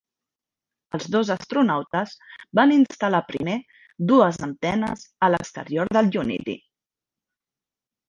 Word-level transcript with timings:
Els 0.97 1.03
dos 1.15 1.29
astronautes 1.35 2.15
van 2.61 2.73
instal·lar 2.77 3.21
primer 3.29 3.59
dues 4.15 4.43
antenes 4.51 5.07
a 5.29 5.33
l'exterior 5.35 5.97
del 6.01 6.15
"Unity". 6.27 6.61